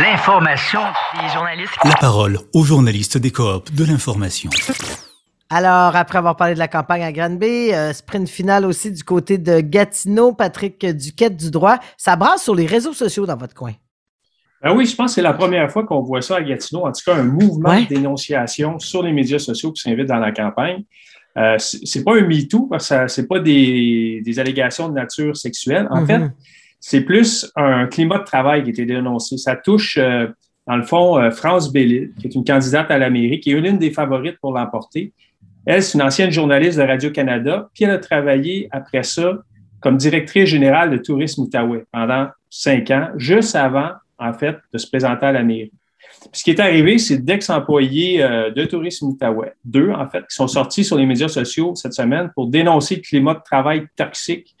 [0.00, 0.78] L'information
[1.20, 1.72] des journalistes.
[1.84, 4.48] La parole aux journalistes des coops de l'information.
[5.50, 9.38] Alors, après avoir parlé de la campagne à Granby, euh, sprint final aussi du côté
[9.38, 11.78] de Gatineau, Patrick Duquette du droit.
[11.96, 13.72] Ça brasse sur les réseaux sociaux dans votre coin.
[14.62, 16.86] Ben oui, je pense que c'est la première fois qu'on voit ça à Gatineau.
[16.86, 20.30] En tout cas, un mouvement de dénonciation sur les médias sociaux qui s'invite dans la
[20.30, 20.84] campagne.
[21.36, 25.88] Euh, c'est pas un MeToo parce que c'est pas des, allégations de nature sexuelle.
[25.90, 26.30] En fait, mm-hmm.
[26.80, 29.36] C'est plus un climat de travail qui a été dénoncé.
[29.36, 30.28] Ça touche, euh,
[30.66, 33.60] dans le fond, euh, France Bellil, qui est une candidate à la mairie, qui est
[33.60, 35.12] l'une des favorites pour l'emporter.
[35.66, 39.38] Elle, c'est une ancienne journaliste de Radio-Canada, puis elle a travaillé après ça
[39.80, 44.88] comme directrice générale de Tourisme Outaouais pendant cinq ans, juste avant, en fait, de se
[44.88, 45.72] présenter à la mairie
[46.32, 50.48] ce qui est arrivé, c'est d'ex-employés euh, de Tourisme Outaouais, deux en fait, qui sont
[50.48, 54.56] sortis sur les médias sociaux cette semaine pour dénoncer le climat de travail toxique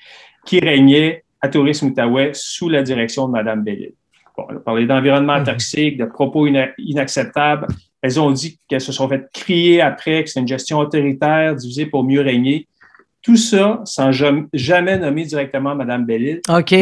[0.46, 3.92] qui régnait à Tourisme Outaouais sous la direction de Mme Bellil.
[4.36, 5.44] Bon, on a parlé d'environnement mhm.
[5.44, 6.46] toxique, de propos
[6.78, 7.66] inacceptables.
[8.02, 11.86] Elles ont dit qu'elles se sont fait crier après, que c'est une gestion autoritaire divisée
[11.86, 12.68] pour mieux régner.
[13.20, 16.40] Tout ça sans jamais nommer directement Mme Bellil.
[16.48, 16.72] OK.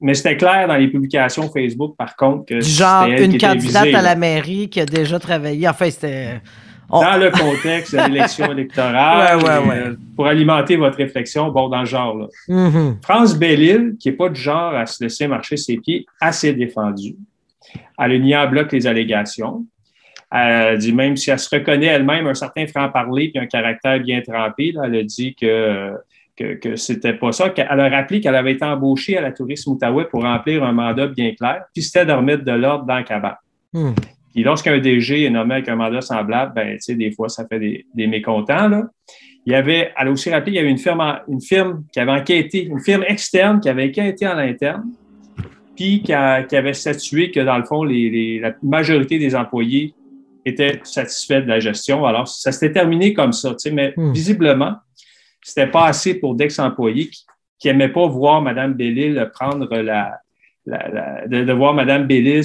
[0.00, 4.14] mais c'était clair dans les publications Facebook, par contre, que Genre une candidate à la
[4.14, 5.66] mairie qui a déjà travaillé.
[5.66, 6.40] Enfin, c'était.
[6.88, 12.16] Dans le contexte de l'élection électorale, euh, pour alimenter votre réflexion, bon, dans le genre.
[12.16, 12.26] Là.
[12.48, 13.02] Mm-hmm.
[13.02, 17.16] France Bellil, qui n'est pas du genre à se laisser marcher ses pieds, assez défendue.
[17.98, 19.64] Elle a nié en bloc les allégations.
[20.30, 24.20] Elle dit même si elle se reconnaît elle-même un certain franc-parler puis un caractère bien
[24.22, 25.92] trempé, elle a dit que
[26.36, 27.52] que, que c'était pas ça.
[27.56, 31.06] Elle a rappelé qu'elle avait été embauchée à la Tourisme Outaouais pour remplir un mandat
[31.06, 33.36] bien clair, puis c'était de remettre de l'ordre dans le cabane.
[33.72, 33.92] Hmm.
[34.36, 37.46] Puis lorsqu'un DG est nommé avec un mandat semblable, ben, tu sais, des fois, ça
[37.46, 38.68] fait des, des mécontents.
[38.68, 38.84] Là.
[39.46, 42.00] Il y avait, elle a aussi rappelé qu'il y avait une firme, une firme qui
[42.00, 44.92] avait enquêté, une firme externe qui avait enquêté en interne,
[45.74, 49.94] puis qui, avait statué que, dans le fond, les, la majorité des employés
[50.44, 52.04] était satisfait de la gestion.
[52.04, 54.12] Alors, ça s'était terminé comme ça, mais hmm.
[54.12, 54.74] visiblement,
[55.40, 57.08] c'était pas assez pour d'ex-employés
[57.58, 60.20] qui n'aimaient pas voir Mme Bellil prendre la,
[60.66, 62.42] de, voir Mme Bellil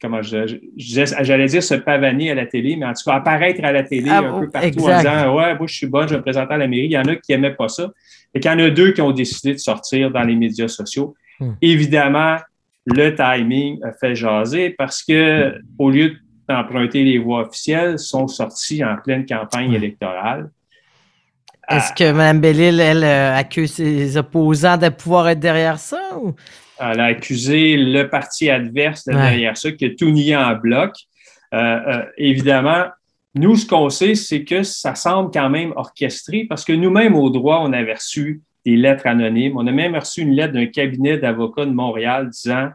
[0.00, 3.82] comment j'allais dire se pavaner à la télé, mais en tout cas apparaître à la
[3.82, 6.54] télé ah, un peu partout en disant Ouais, moi je suis bonne, je me présenter
[6.54, 6.86] à la mairie.
[6.86, 7.90] Il y en a qui n'aimaient pas ça.
[8.34, 11.14] Et qu'il y en a deux qui ont décidé de sortir dans les médias sociaux.
[11.40, 11.52] Hmm.
[11.62, 12.36] Évidemment,
[12.84, 18.26] le timing a fait jaser parce que au lieu de emprunter les voies officielles sont
[18.28, 20.50] sortis en pleine campagne électorale.
[21.68, 26.00] Est-ce que Mme Bellil, elle, euh, accuse ses opposants de pouvoir être derrière ça?
[26.80, 30.92] Elle a accusé le parti adverse de derrière ça, qui a tout nié en bloc.
[31.54, 32.84] Euh, euh, évidemment,
[33.34, 37.30] nous, ce qu'on sait, c'est que ça semble quand même orchestré parce que nous-mêmes, au
[37.30, 39.56] droit, on avait reçu des lettres anonymes.
[39.56, 42.68] On a même reçu une lettre d'un cabinet d'avocats de Montréal disant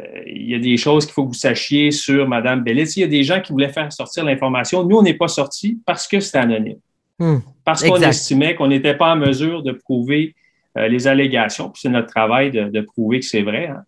[0.00, 2.94] euh, il y a des choses qu'il faut que vous sachiez sur Mme Bellis.
[2.96, 4.84] Il y a des gens qui voulaient faire sortir l'information.
[4.84, 6.78] Nous, on n'est pas sortis parce que c'était anonyme.
[7.18, 7.38] Hmm.
[7.64, 10.34] Parce qu'on estimait qu'on n'était pas en mesure de prouver
[10.76, 11.70] les allégations.
[11.70, 13.68] Puis c'est notre travail de, prouver que c'est vrai.
[13.68, 13.82] Hein.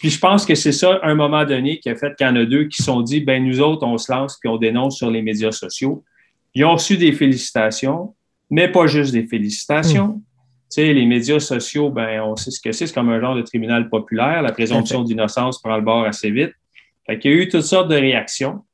[0.00, 2.36] Puis je pense que c'est ça, un moment donné, qui a fait qu'il y en
[2.36, 5.10] a deux qui sont dit, ben nous autres, on se lance puis on dénonce sur
[5.10, 6.04] les médias sociaux.
[6.54, 8.14] Ils ont reçu des félicitations,
[8.50, 10.08] mais pas juste des félicitations.
[10.08, 10.22] Hmm
[10.68, 13.42] sais, les médias sociaux, ben, on sait ce que c'est, c'est comme un genre de
[13.42, 14.42] tribunal populaire.
[14.42, 16.52] La présomption d'innocence prend le bord assez vite.
[17.06, 18.64] Fait Il y a eu toutes sortes de réactions.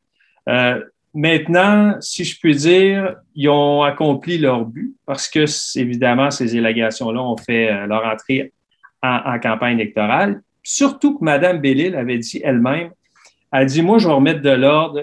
[0.49, 0.83] Euh,
[1.15, 5.45] maintenant, si je puis dire, ils ont accompli leur but parce que,
[5.79, 8.53] évidemment, ces allégations-là ont fait euh, leur entrée
[9.03, 10.43] en, campagne électorale.
[10.63, 12.91] Surtout que Mme Bellil avait dit elle-même,
[13.53, 15.03] elle a dit, moi, je vais remettre de l'ordre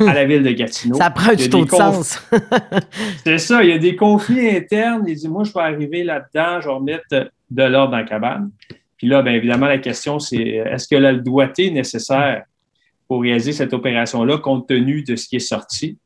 [0.00, 0.94] à la ville de Gatineau.
[0.98, 2.20] Ça prend du tout de sens.
[3.24, 5.04] c'est ça, il y a des conflits internes.
[5.06, 7.06] Il dit, moi, je vais arriver là-dedans, je vais remettre
[7.50, 8.50] de l'ordre dans la cabane.
[8.96, 12.44] Puis là, bien évidemment, la question, c'est est-ce que le doigté nécessaire
[13.12, 15.98] pour réaliser cette opération-là, compte tenu de ce qui est sorti?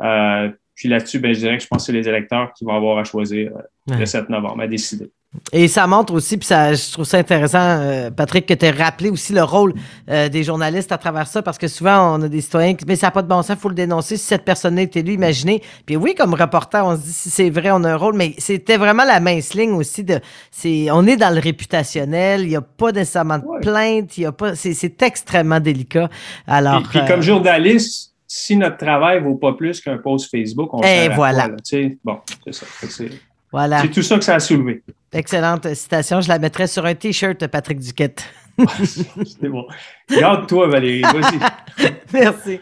[0.00, 2.72] Euh, puis là-dessus, ben, je dirais que je pense que c'est les électeurs qui vont
[2.72, 5.10] avoir à choisir euh, le 7 novembre, à décider.
[5.52, 8.70] Et ça montre aussi, puis ça, je trouve ça intéressant, euh, Patrick, que tu aies
[8.70, 9.74] rappelé aussi le rôle
[10.10, 12.88] euh, des journalistes à travers ça, parce que souvent, on a des citoyens qui disent
[12.88, 14.96] Mais ça n'a pas de bon sens, il faut le dénoncer si cette personne est
[14.96, 15.62] élue, imaginez.
[15.84, 18.34] Puis oui, comme reporter, on se dit si c'est vrai, on a un rôle, mais
[18.38, 20.04] c'était vraiment la mince ligne aussi.
[20.04, 24.22] de c'est On est dans le réputationnel, il n'y a pas nécessairement de plainte, il
[24.22, 26.08] y a pas, c'est extrêmement délicat.
[26.46, 30.82] Alors, puis, comme euh, journaliste, si notre travail vaut pas plus qu'un post Facebook, on
[30.82, 31.48] Et voilà.
[32.04, 32.66] bon, c'est ça.
[33.52, 33.80] Voilà.
[33.82, 34.82] C'est tout ça que ça a soulevé.
[35.16, 36.20] Excellente citation.
[36.20, 38.22] Je la mettrai sur un T-shirt, Patrick Duquette.
[38.84, 39.66] C'est bon.
[40.10, 41.00] Garde-toi, Valérie.
[41.00, 41.92] Vas-y.
[42.12, 42.60] Merci.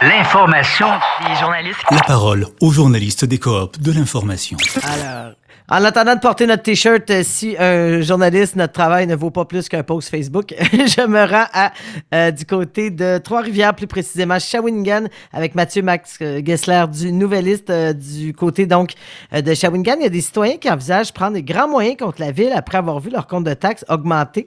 [0.00, 0.88] L'information
[1.24, 1.78] des journalistes.
[1.88, 4.56] La parole aux journalistes des coops de l'information.
[4.82, 5.34] Alors,
[5.68, 9.44] En attendant de porter notre T-shirt, euh, si un journaliste, notre travail ne vaut pas
[9.44, 11.72] plus qu'un post Facebook, je me rends à,
[12.14, 17.70] euh, du côté de Trois-Rivières, plus précisément Shawinigan, avec Mathieu Max euh, Gessler du Nouvelliste,
[17.70, 18.94] du côté donc
[19.32, 19.96] de Shawinigan.
[20.00, 22.78] Il y a des citoyens qui envisagent prendre des grands moyens contre la ville après
[22.78, 24.46] avoir vu leur compte de taxes augmenter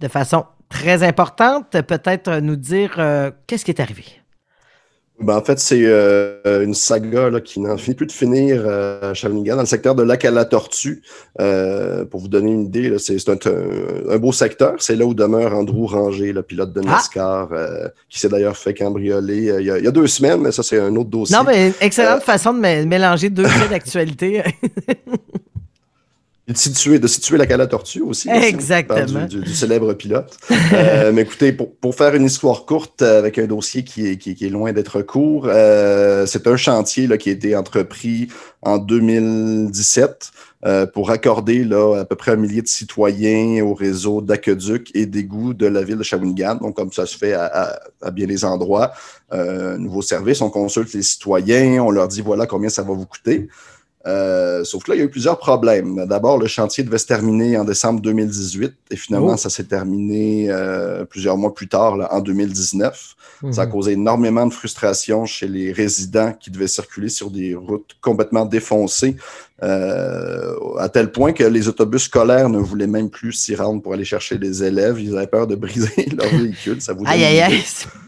[0.00, 1.70] de façon très importante.
[1.82, 2.98] Peut-être nous dire
[3.46, 4.23] qu'est-ce qui est arrivé?
[5.20, 9.12] Ben, en fait, c'est euh, une saga là, qui n'en finit plus de finir euh,
[9.12, 11.02] à Shawinigan, dans le secteur de lac à la Tortue.
[11.40, 13.36] Euh, pour vous donner une idée, c'est un,
[14.10, 14.74] un, beau secteur.
[14.78, 16.90] C'est là où demeure Andrew Ranger, le pilote de ah!
[16.90, 17.48] NASCAR,
[18.08, 21.10] qui s'est d'ailleurs fait cambrioler il y, a, deux semaines, mais ça, c'est un autre
[21.10, 21.36] dossier.
[21.36, 24.42] Non, mais excellente façon de mélanger deux faits d'actualité.
[26.46, 28.28] De situer, de situer la cala tortue aussi.
[28.28, 29.26] Exactement.
[29.26, 30.36] Du, célèbre pilote.
[30.74, 34.34] euh, mais écoutez, pour, pour, faire une histoire courte avec un dossier qui est, qui,
[34.34, 38.28] qui est loin d'être court, euh, c'est un chantier là, qui a été entrepris
[38.60, 40.32] en 2017
[40.66, 45.06] euh, pour accorder là, à peu près un millier de citoyens au réseau d'aqueduc et
[45.06, 46.56] d'égouts de la ville de Shawinigan.
[46.56, 48.92] Donc, comme ça se fait à, à, à bien des endroits,
[49.32, 53.06] euh, nouveau service, on consulte les citoyens, on leur dit voilà combien ça va vous
[53.06, 53.48] coûter.
[54.06, 56.04] Euh, sauf que là, il y a eu plusieurs problèmes.
[56.06, 59.36] D'abord, le chantier devait se terminer en décembre 2018 et finalement, oh.
[59.36, 63.16] ça s'est terminé euh, plusieurs mois plus tard, là, en 2019.
[63.50, 63.72] Ça a mhm.
[63.72, 69.16] causé énormément de frustration chez les résidents qui devaient circuler sur des routes complètement défoncées
[69.62, 73.92] euh, à tel point que les autobus scolaires ne voulaient même plus s'y rendre pour
[73.92, 75.00] aller chercher les élèves.
[75.00, 76.80] Ils avaient peur de briser leur véhicule.
[76.80, 77.62] Ça vous aïe, aïe, aïe.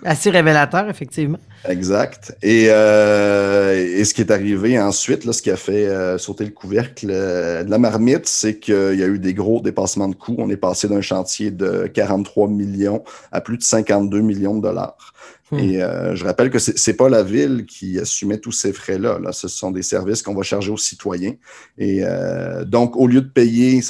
[0.04, 1.38] Assez révélateur, effectivement.
[1.68, 2.36] Exact.
[2.42, 6.44] Et, euh, et, ce qui est arrivé ensuite, là, ce qui a fait euh, sauter
[6.44, 10.14] le couvercle euh, de la marmite, c'est qu'il y a eu des gros dépassements de
[10.14, 10.36] coûts.
[10.38, 15.12] On est passé d'un chantier de 43 millions à plus de 52 millions de dollars.
[15.50, 15.58] Hmm.
[15.58, 19.18] Et euh, je rappelle que c'est pas la ville qui assumait tous ces frais-là.
[19.20, 19.32] Là.
[19.32, 21.34] Ce sont des services qu'on va charger aux citoyens.
[21.78, 23.80] Et euh, donc, au lieu de payer,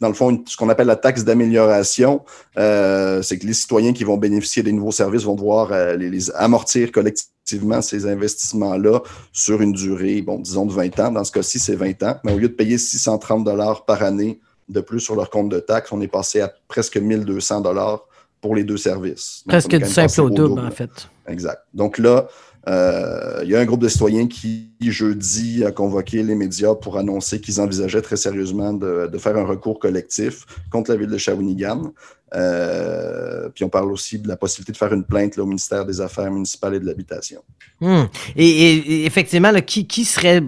[0.00, 2.22] dans le fond, ce qu'on appelle la taxe d'amélioration,
[2.58, 6.90] euh, c'est que les citoyens qui vont bénéficier des nouveaux services vont devoir les, amortir
[6.90, 9.00] collectivement ces investissements-là
[9.32, 11.12] sur une durée, bon, disons de 20 ans.
[11.12, 12.16] Dans ce cas-ci, c'est 20 ans.
[12.24, 15.60] Mais au lieu de payer 630 dollars par année de plus sur leur compte de
[15.60, 18.06] taxe, on est passé à presque 1200 dollars
[18.40, 19.44] pour les deux services.
[19.46, 21.08] Presque du simple au double, en fait.
[21.26, 21.62] Exact.
[21.74, 22.28] Donc là,
[22.68, 26.98] euh, il y a un groupe de citoyens qui, jeudi, a convoqué les médias pour
[26.98, 31.92] annoncer qu'ils envisageaient très sérieusement de, faire un recours collectif contre la ville de Shawinigan.
[32.34, 36.00] Euh, puis on parle aussi de la possibilité de faire une plainte au ministère des
[36.00, 37.42] Affaires municipales et de l'Habitation.
[37.80, 38.04] Hmm.
[38.36, 40.42] Et, effectivement, qui, qui serait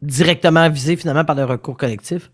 [0.00, 2.30] directement visé finalement par le recours collectif?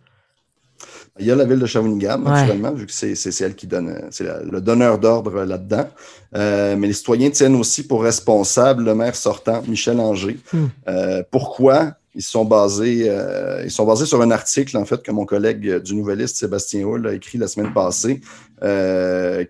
[1.21, 4.25] Il y a la ville de Shawinigan, naturellement, vu que c'est elle qui donne, c'est
[4.25, 5.89] le donneur d'ordre là-dedans.
[6.35, 10.39] Euh, mais les citoyens tiennent aussi pour responsable le maire sortant, Michel Anger.
[10.53, 10.67] Hmm.
[10.89, 11.95] Euh, pourquoi?
[12.17, 15.83] Ils sont basés, euh, ils sont basés sur un article, en fait, que mon collègue
[15.83, 18.21] du Nouvelliste, Sébastien Hull, a écrit la semaine passée,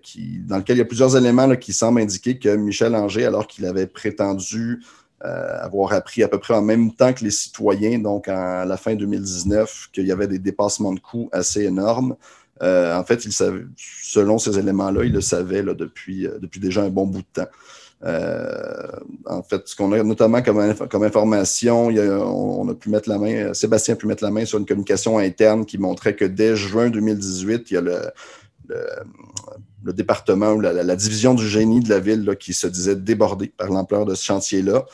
[0.03, 3.25] qui, dans lequel il y a plusieurs éléments là, qui semblent indiquer que Michel Anger,
[3.25, 7.31] alors qu'il avait prétendu euh, avoir appris à peu près en même temps que les
[7.31, 12.15] citoyens, donc à la fin 2019, qu'il y avait des dépassements de coûts assez énormes.
[12.61, 16.59] Euh, en fait, il savait, selon ces éléments-là, il le savait là, depuis, euh, depuis
[16.59, 17.49] déjà un bon bout de temps.
[19.25, 23.53] en fait, ce qu'on a notamment comme, comme information, on, a pu mettre la main,
[23.53, 26.89] Sébastien a pu mettre la main sur une communication interne qui montrait que dès juin
[26.89, 27.97] 2018, il y a le,
[29.83, 33.69] le, département ou la, division du génie de la ville qui se disait débordée par
[33.69, 34.85] l'ampleur de ce chantier-là.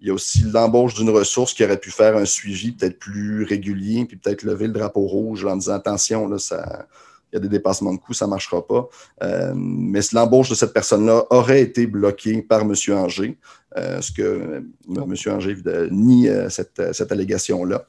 [0.00, 3.44] Il y a aussi l'embauche d'une ressource qui aurait pu faire un suivi peut-être plus
[3.44, 6.86] régulier, puis peut-être lever le drapeau rouge en disant attention, là, ça,
[7.32, 8.88] il y a des dépassements de coûts, ça ne marchera pas.
[9.22, 12.72] Euh, mais l'embauche de cette personne-là aurait été bloquée par M.
[12.90, 13.36] Anger,
[13.76, 15.14] euh, ce que euh, M.
[15.26, 15.56] Anger
[15.90, 17.86] nie cette, cette allégation-là.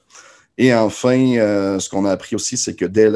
[0.62, 3.10] Et enfin, euh, ce qu'on a appris aussi, c'est que dès,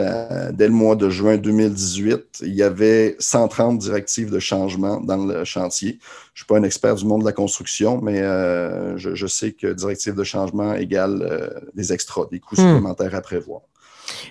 [0.54, 5.44] dès, le mois de juin 2018, il y avait 130 directives de changement dans le
[5.44, 5.90] chantier.
[5.90, 9.52] Je ne suis pas un expert du monde de la construction, mais euh, je, sais
[9.52, 12.60] que directives de changement égale euh, des extras, des coûts hmm.
[12.60, 13.60] supplémentaires à prévoir.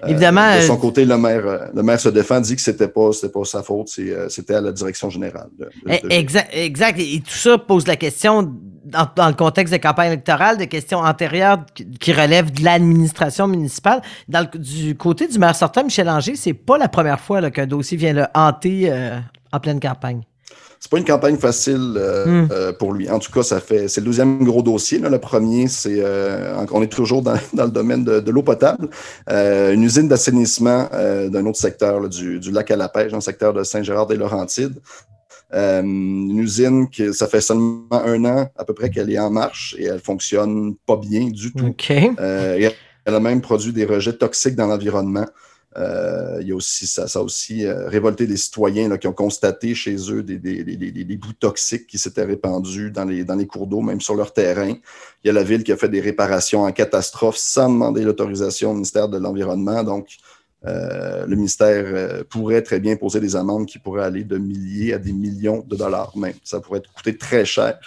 [0.07, 0.57] Évidemment.
[0.57, 3.45] de son côté, le maire, le maire se défend, dit que ce n'était pas, pas
[3.45, 3.89] sa faute,
[4.31, 5.51] c'était à la direction générale.
[6.09, 6.99] exact, exact.
[6.99, 11.59] Et tout ça pose la question dans, le contexte de campagne électorale, des questions antérieures
[11.75, 14.03] qui, relèvent de l'administration municipale.
[14.29, 17.97] Dans du côté du maire sortant, Michel Anger, c'est pas la première fois qu'un dossier
[17.97, 19.19] vient le hanter euh,
[19.53, 20.23] en pleine campagne.
[20.81, 22.49] C'est pas une campagne facile euh, hmm.
[22.51, 23.09] euh, pour lui.
[23.09, 24.99] En tout cas, ça fait c'est le deuxième gros dossier.
[24.99, 26.03] Le premier, c'est
[26.73, 28.89] on est toujours dans, le domaine de, l'eau potable.
[29.29, 33.53] une usine d'assainissement d'un autre secteur du, du, lac à la pêche, dans le secteur
[33.53, 34.81] de Saint-Gérard-des-Laurentides.
[35.55, 39.31] Euh, une usine qui, ça fait seulement un an à peu près qu'elle est en
[39.31, 41.67] marche et elle fonctionne pas bien du tout.
[41.67, 42.11] Okay.
[42.19, 42.71] Euh,
[43.05, 45.27] Elle a même produit des rejets toxiques dans l'environnement.
[45.77, 49.09] Euh, il y a aussi, ça, ça a aussi euh, révolté des citoyens là, qui
[49.09, 53.25] ont constaté chez eux des, des, des, des bouts toxiques qui s'étaient répandus dans les,
[53.25, 54.75] dans les cours d'eau, même sur leur terrain.
[55.25, 58.71] Il y a la ville qui a fait des réparations en catastrophe sans demander l'autorisation
[58.71, 59.83] au ministère de l'Environnement.
[59.83, 60.09] Donc,
[60.67, 64.95] euh, le ministère euh, pourrait très bien poser des amendes qui pourraient aller de milliers
[64.95, 66.35] à des millions de dollars même.
[66.45, 67.79] Ça pourrait coûter très cher.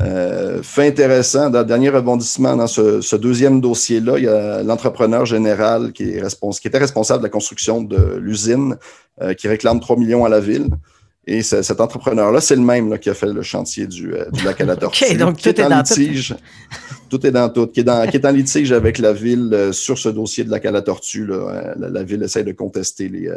[0.00, 5.26] Euh, fait intéressant, dans le dernier rebondissement dans ce, deuxième dossier-là, il y a l'entrepreneur
[5.26, 8.76] général qui, est qui, était responsable de la construction de l'usine
[9.20, 10.68] euh, qui réclame 3 millions à la ville.
[11.26, 14.14] Et cet entrepreneur-là, c'est le même là, qui a fait le chantier du,
[14.44, 15.04] lac à la tortue.
[15.04, 16.94] OK, donc tout est, dans litige, tout.
[17.16, 17.66] Est dans tout.
[17.66, 20.52] Qui est, dans, qui est en litige avec la ville euh, sur ce dossier de
[20.52, 21.26] à la tortue.
[21.26, 23.30] Là, euh, la, ville essaie de contester les,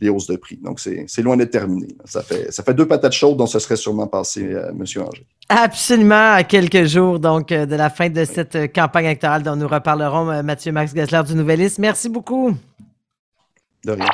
[0.00, 0.58] les hausses de prix.
[0.62, 1.88] Donc, c'est loin d'être terminé.
[2.04, 4.82] Ça fait, ça fait deux patates chaudes dont ce serait sûrement passé, M.
[4.82, 5.26] Anger.
[5.48, 10.42] Absolument, à quelques jours donc de la fin de cette campagne électorale dont nous reparlerons,
[10.42, 11.78] Mathieu Max Gessler du Nouvelliste.
[11.78, 12.56] Merci beaucoup.
[13.84, 14.06] De rien.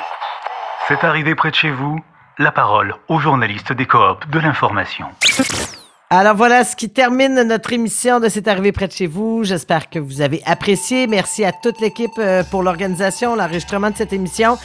[0.89, 2.01] C'est arrivé près de chez vous
[2.39, 5.07] la parole aux journalistes des coops de l'information.
[6.11, 9.45] Alors voilà ce qui termine notre émission de C'est arrivé près de chez vous.
[9.45, 11.07] J'espère que vous avez apprécié.
[11.07, 14.57] Merci à toute l'équipe euh, pour l'organisation, l'enregistrement de cette émission.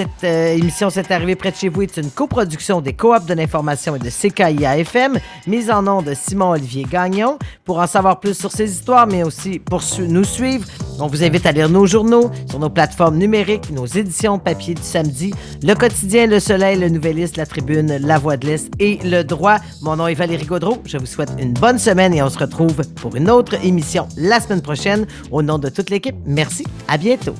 [0.00, 3.34] Cette euh, émission s'est arrivée près de chez vous est une coproduction des coops de
[3.34, 7.38] l'information et de CKIA-FM, mise en nom de Simon-Olivier Gagnon.
[7.66, 10.66] Pour en savoir plus sur ces histoires, mais aussi pour nous suivre,
[10.98, 14.80] on vous invite à lire nos journaux sur nos plateformes numériques, nos éditions papier du
[14.80, 19.22] samedi, Le Quotidien, Le Soleil, Le Nouvelliste, La Tribune, La Voix de l'Est et Le
[19.22, 19.58] Droit.
[19.82, 20.78] Mon nom est Valérie Gaudreau.
[20.86, 24.40] Je vous souhaite une bonne semaine et on se retrouve pour une autre émission la
[24.40, 25.06] semaine prochaine.
[25.30, 26.64] Au nom de toute l'équipe, merci.
[26.88, 27.34] À bientôt.